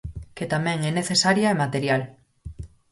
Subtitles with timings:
[0.35, 2.01] Que tamén é necesaria e material.